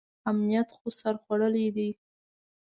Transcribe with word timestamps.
امنیت 0.29 0.69
خو 0.77 0.87
سر 0.99 1.15
خوړلی 1.23 1.67
دی. 1.75 1.89